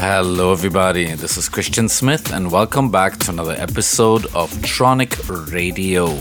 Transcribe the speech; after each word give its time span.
Hello, 0.00 0.52
everybody. 0.52 1.12
This 1.14 1.36
is 1.36 1.48
Christian 1.48 1.88
Smith, 1.88 2.32
and 2.32 2.52
welcome 2.52 2.88
back 2.88 3.18
to 3.18 3.32
another 3.32 3.56
episode 3.58 4.26
of 4.26 4.48
Tronic 4.62 5.12
Radio. 5.52 6.16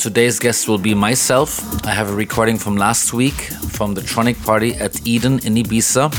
Today's 0.00 0.40
guest 0.40 0.66
will 0.66 0.78
be 0.78 0.92
myself. 0.92 1.62
I 1.86 1.90
have 1.90 2.10
a 2.10 2.14
recording 2.14 2.58
from 2.58 2.76
last 2.76 3.12
week 3.12 3.34
from 3.70 3.94
the 3.94 4.00
Tronic 4.00 4.44
party 4.44 4.74
at 4.74 5.06
Eden 5.06 5.34
in 5.44 5.54
Ibiza. 5.54 6.10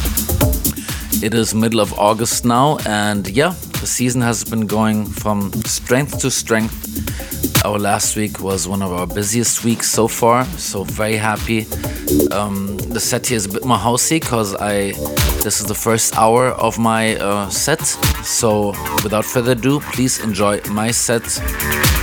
It 1.21 1.33
is 1.33 1.53
middle 1.53 1.81
of 1.81 1.91
August 1.99 2.45
now, 2.45 2.77
and 2.85 3.27
yeah, 3.27 3.53
the 3.81 3.87
season 3.87 4.21
has 4.21 4.45
been 4.45 4.65
going 4.65 5.05
from 5.05 5.51
strength 5.65 6.19
to 6.19 6.31
strength. 6.31 7.65
Our 7.65 7.77
last 7.77 8.15
week 8.15 8.39
was 8.39 8.65
one 8.65 8.81
of 8.81 8.93
our 8.93 9.07
busiest 9.07 9.65
weeks 9.65 9.89
so 9.89 10.07
far, 10.07 10.45
so 10.57 10.85
very 10.85 11.17
happy. 11.17 11.67
Um, 12.31 12.77
the 12.93 12.99
set 12.99 13.25
here 13.27 13.37
is 13.37 13.45
a 13.45 13.49
bit 13.49 13.65
more 13.65 13.77
housey 13.77 14.19
because 14.21 14.55
I 14.55 14.91
this 15.43 15.59
is 15.59 15.65
the 15.65 15.75
first 15.75 16.15
hour 16.15 16.49
of 16.49 16.77
my 16.77 17.15
uh, 17.17 17.49
set. 17.49 17.81
So 18.23 18.67
without 19.03 19.25
further 19.25 19.53
ado, 19.53 19.79
please 19.79 20.19
enjoy 20.19 20.61
my 20.69 20.91
set 20.91 21.25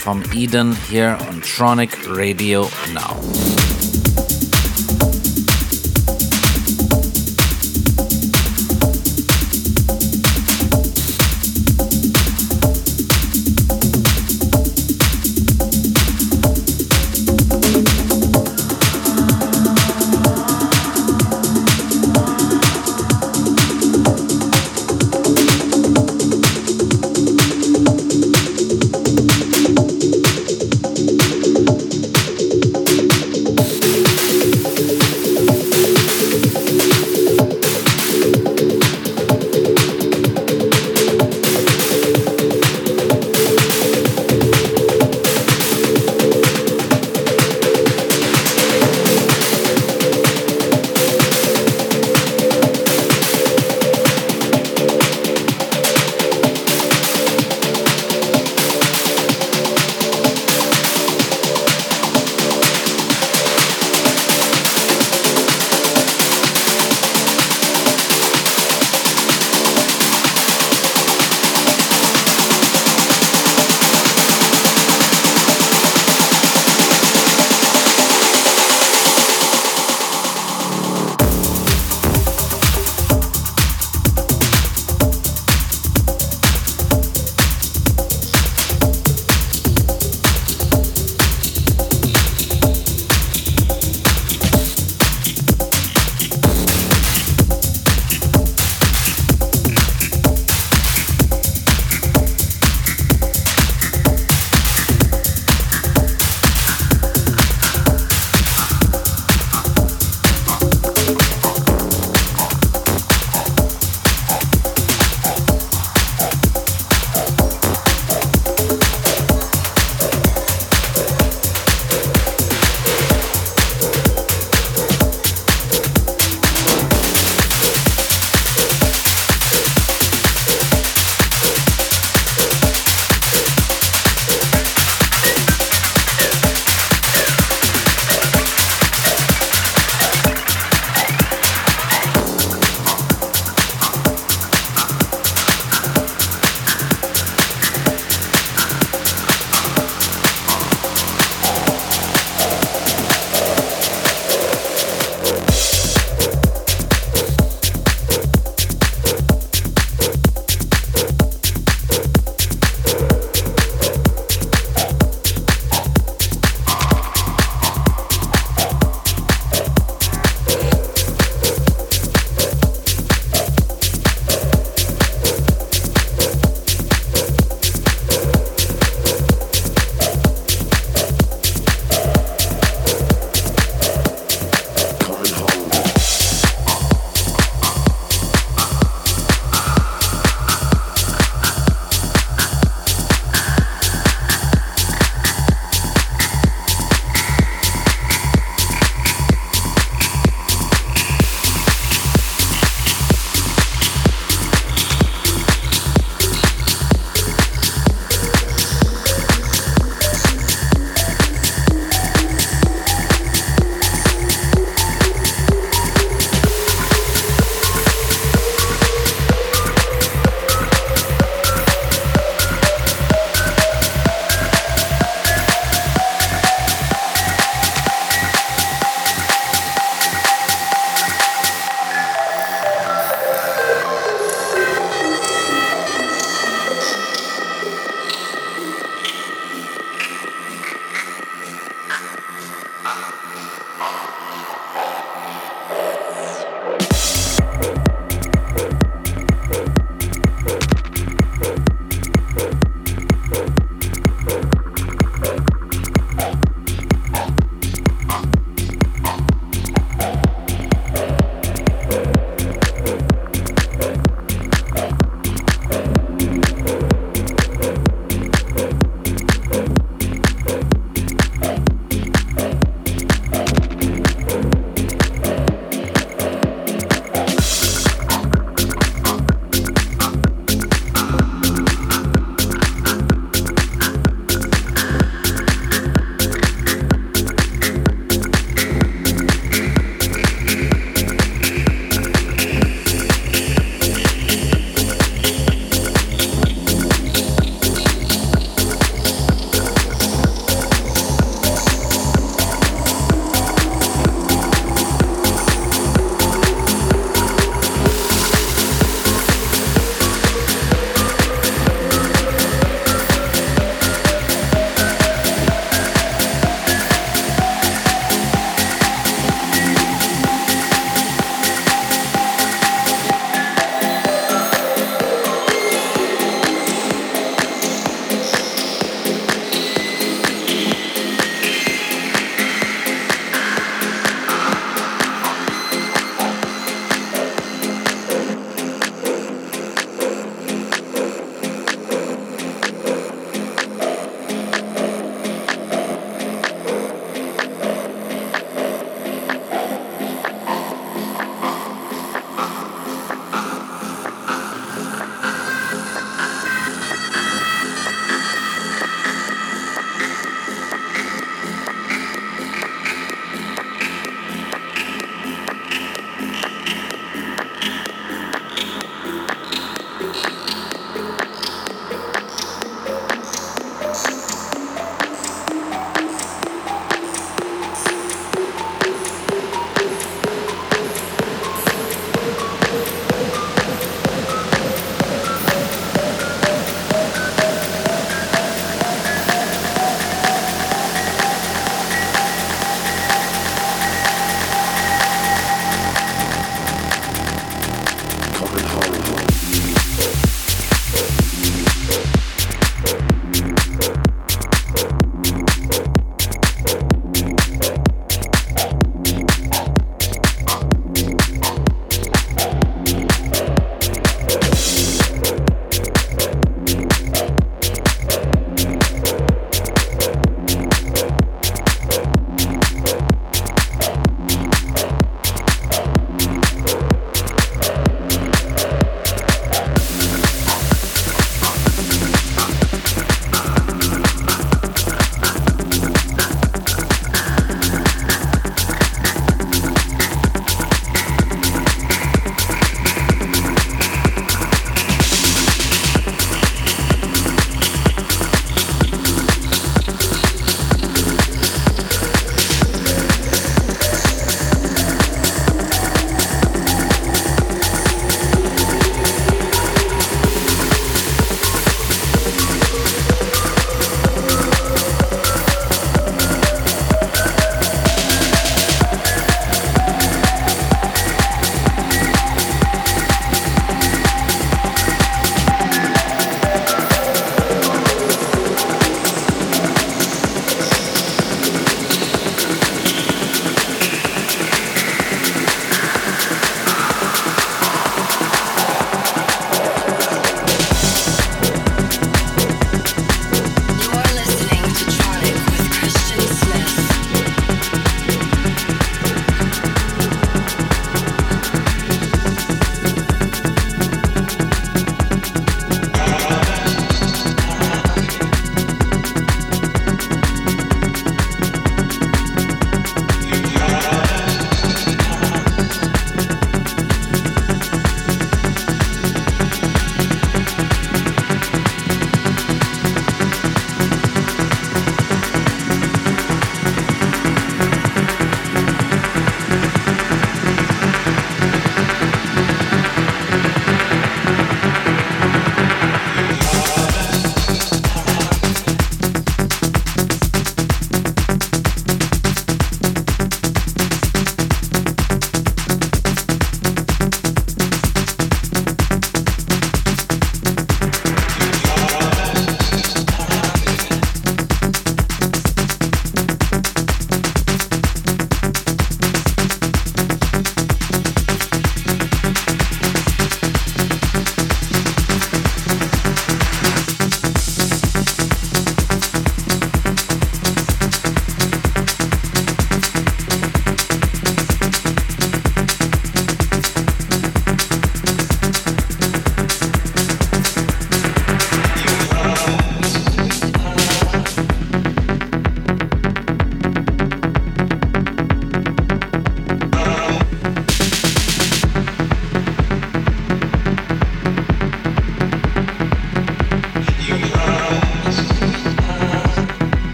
from 0.00 0.24
Eden 0.32 0.74
here 0.74 1.16
on 1.28 1.40
Tronic 1.40 2.16
Radio 2.16 2.68
now. 2.94 3.55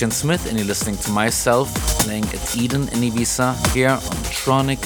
Christian 0.00 0.18
Smith, 0.18 0.48
and 0.48 0.56
you're 0.56 0.66
listening 0.66 0.96
to 0.96 1.10
myself 1.10 1.74
playing 2.00 2.24
at 2.24 2.56
Eden 2.56 2.88
in 2.88 3.00
Ibiza 3.00 3.74
here 3.74 3.90
on 3.90 4.16
Tronic 4.32 4.80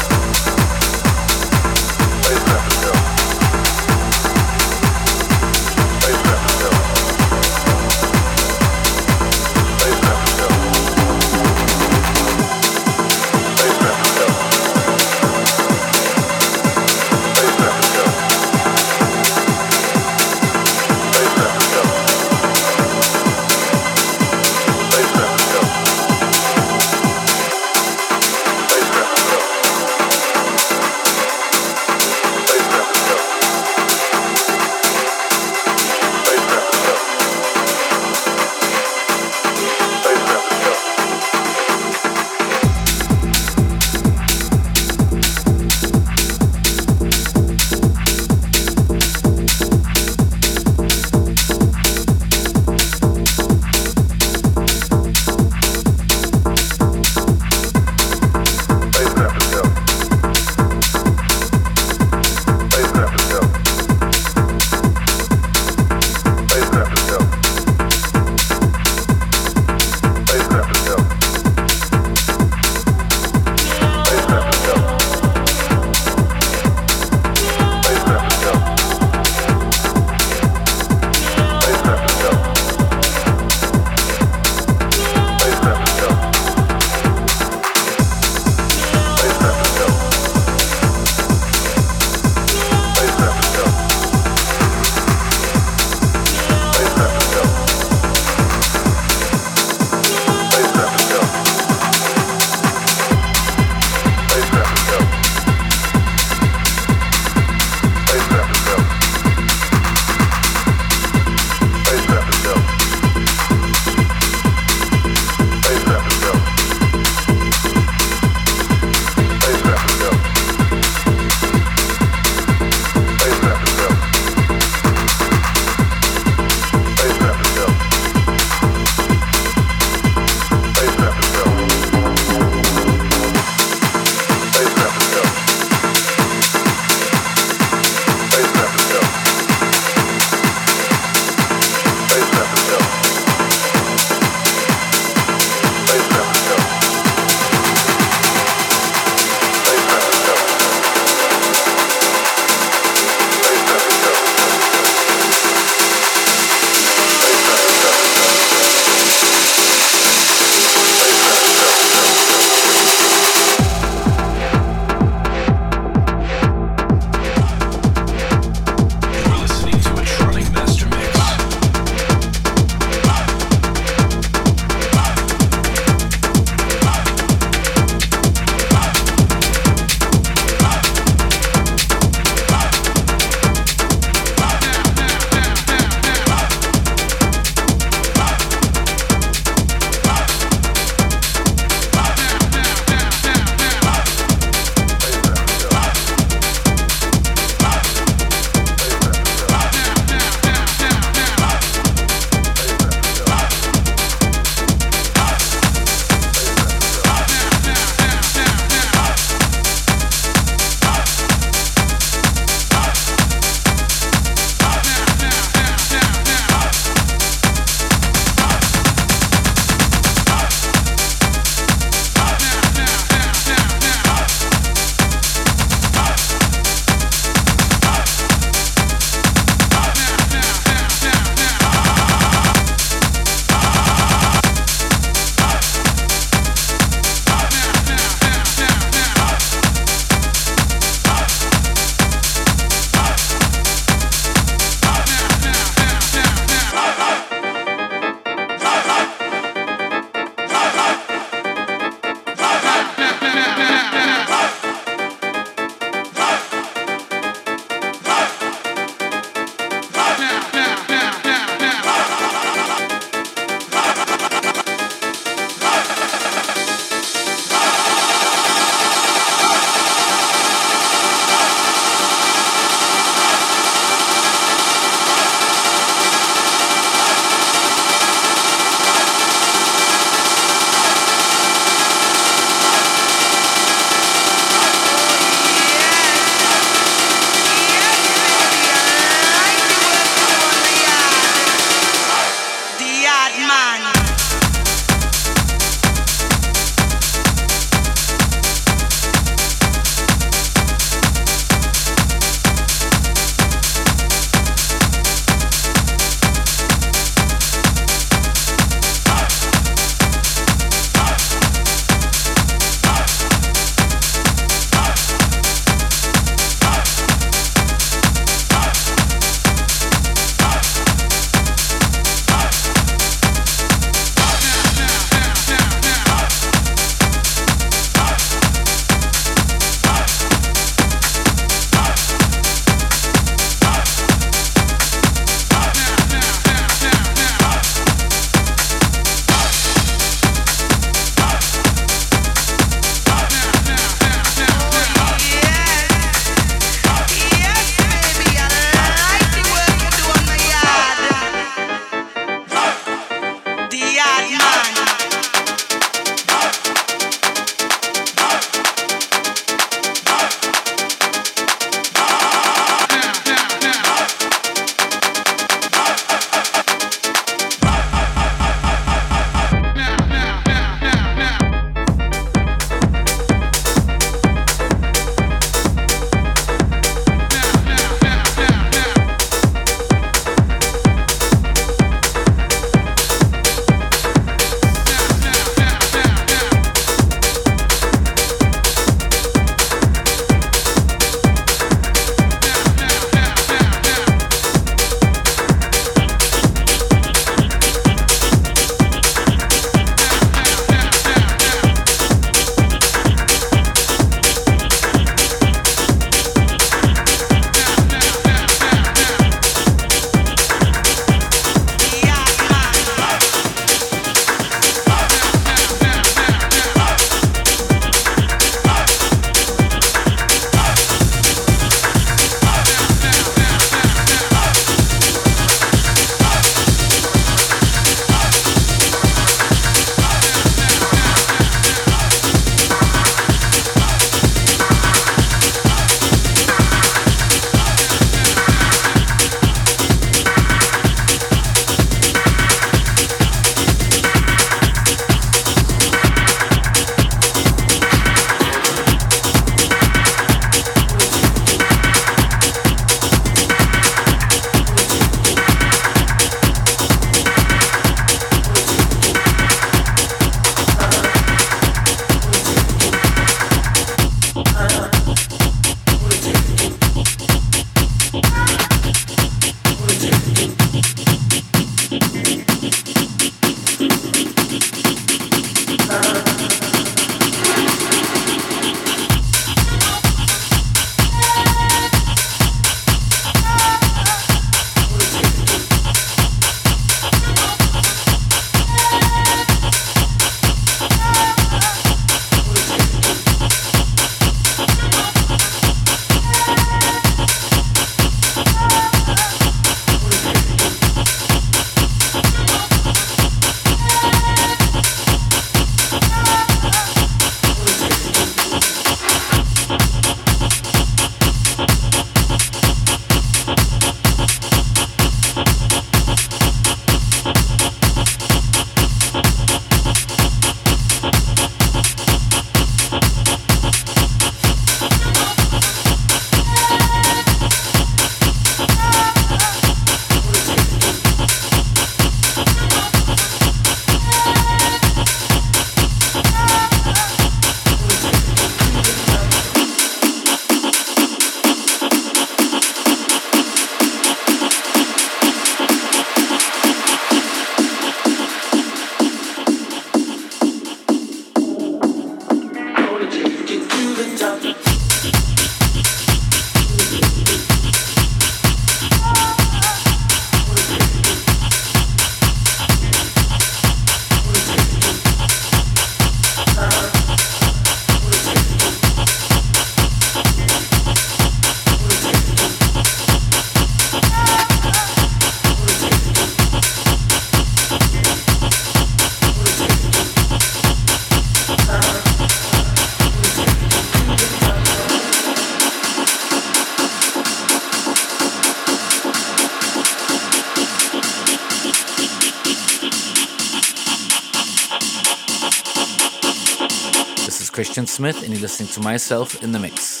Christian 597.81 597.95
Smith, 597.95 598.23
and 598.23 598.31
you're 598.31 598.41
listening 598.41 598.69
to 598.69 598.79
myself 598.79 599.41
in 599.41 599.53
the 599.53 599.57
mix. 599.57 600.00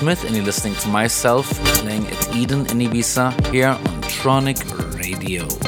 Smith, 0.00 0.24
and 0.24 0.34
you're 0.34 0.46
listening 0.46 0.74
to 0.76 0.88
myself 0.88 1.46
playing 1.82 2.06
at 2.06 2.34
Eden 2.34 2.60
in 2.60 2.78
Ibiza 2.78 3.52
here 3.52 3.68
on 3.68 4.00
Tronic 4.04 4.58
Radio. 4.98 5.59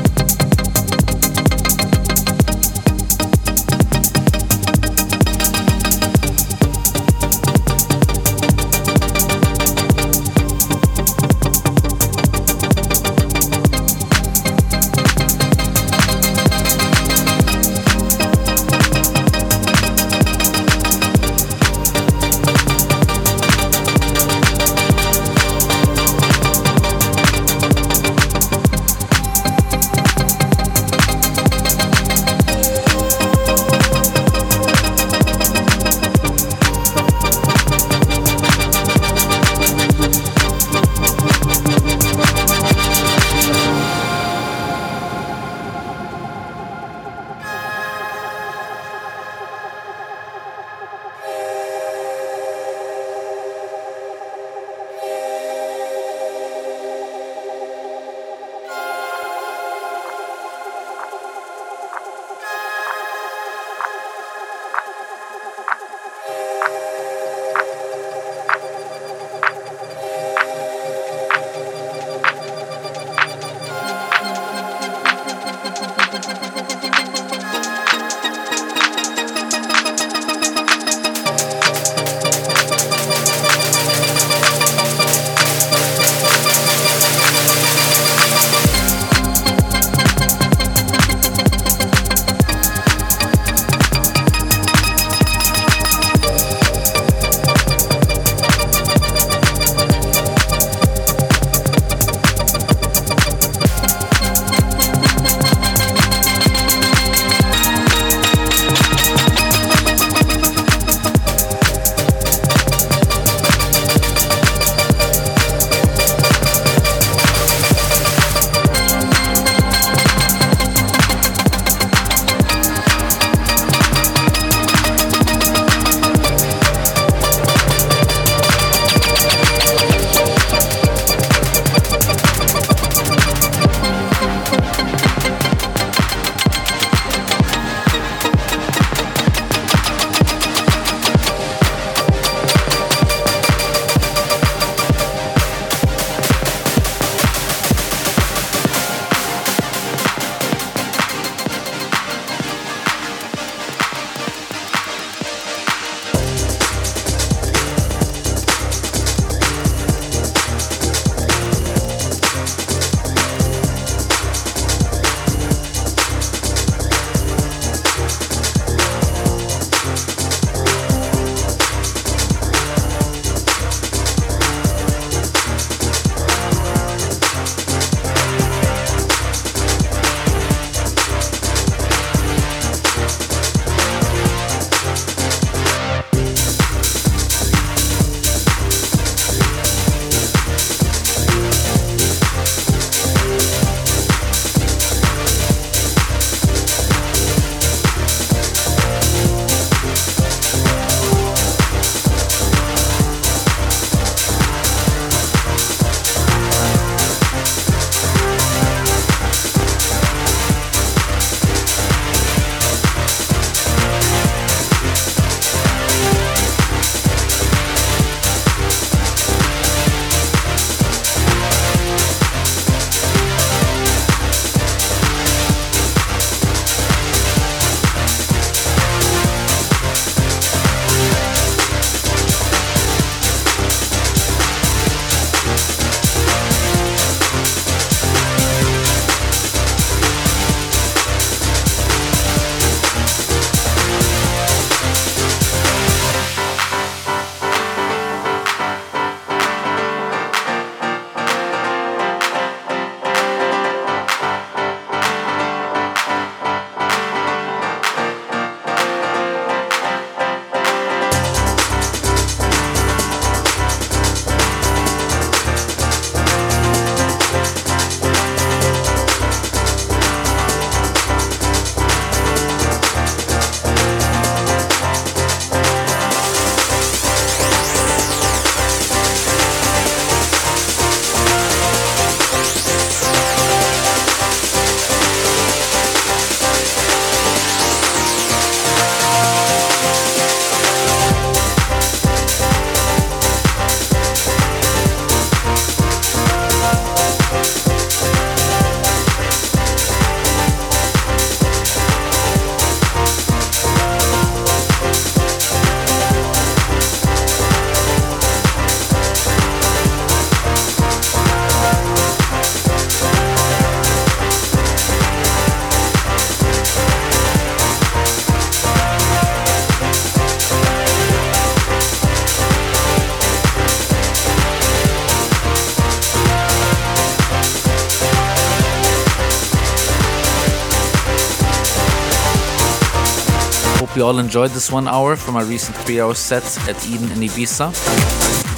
You 334.03 334.09
all 334.09 334.19
enjoyed 334.19 334.51
this 334.51 334.73
one 334.73 334.89
hour 334.89 335.15
from 335.15 335.37
our 335.37 335.45
recent 335.45 335.77
three 335.77 336.01
hour 336.01 336.13
set 336.13 336.43
at 336.69 336.89
Eden 336.89 337.13
in 337.13 337.19
Ibiza. 337.19 337.69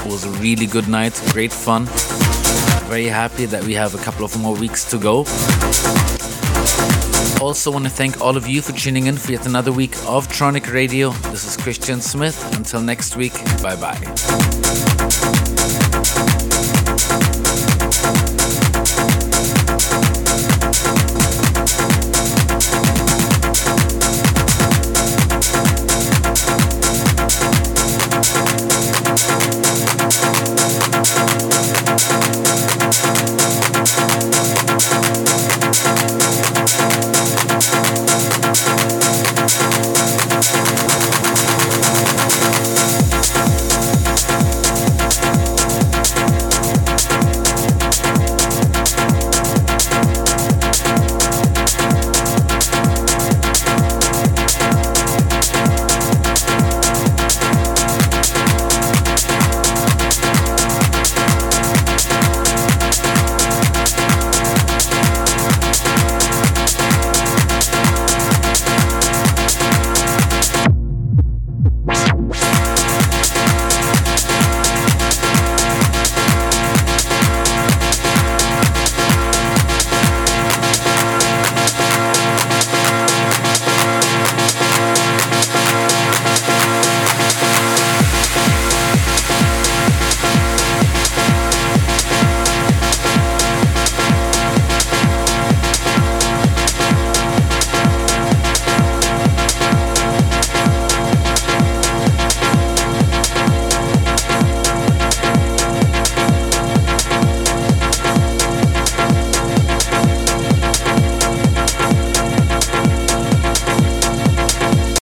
It 0.01 0.11
was 0.11 0.25
a 0.25 0.31
really 0.41 0.65
good 0.67 0.89
night, 0.89 1.13
great 1.33 1.53
fun. 1.53 1.85
Very 2.89 3.05
happy 3.05 3.45
that 3.47 3.63
we 3.65 3.75
have 3.75 3.95
a 3.95 3.99
couple 3.99 4.25
of 4.25 4.35
more 4.41 4.57
weeks 4.57 4.89
to 4.91 4.97
go. 4.97 5.27
Also, 7.45 7.71
want 7.71 7.85
to 7.85 7.91
thank 7.91 8.23
all 8.23 8.39
of 8.39 8.49
you 8.49 8.63
for 8.63 8.73
tuning 8.73 9.05
in 9.07 9.17
for 9.19 9.33
yet 9.33 9.45
another 9.47 9.71
week 9.71 9.95
of 10.07 10.27
Tronic 10.29 10.73
Radio. 10.73 11.11
This 11.31 11.45
is 11.45 11.59
Christian 11.59 12.01
Smith. 12.01 12.39
Until 12.57 12.81
next 12.81 13.15
week, 13.15 13.35
bye 13.61 13.77
bye. 13.77 14.01